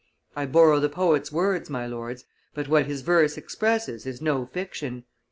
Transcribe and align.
I 0.35 0.47
borrow 0.47 0.79
the 0.79 0.89
poet's 0.89 1.31
words, 1.31 1.69
my 1.69 1.85
lords, 1.85 2.25
but 2.55 2.67
what 2.67 2.87
his 2.87 3.01
verse 3.01 3.37
expresses 3.37 4.07
is 4.07 4.19
no 4.19 4.47
fiction. 4.47 5.03